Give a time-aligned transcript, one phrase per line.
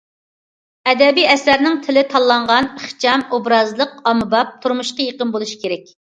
[0.93, 5.97] ئەدەبىي ئەسەرنىڭ تىلى تاللانغان، ئىخچام، ئوبرازلىق، ئاممىباب، تۇرمۇشقا يېقىن بولۇش كېرەك.